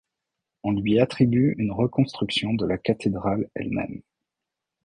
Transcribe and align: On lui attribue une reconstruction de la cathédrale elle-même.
On 0.63 0.71
lui 0.71 0.99
attribue 0.99 1.53
une 1.59 1.71
reconstruction 1.71 2.55
de 2.55 2.65
la 2.65 2.79
cathédrale 2.79 3.47
elle-même. 3.53 4.01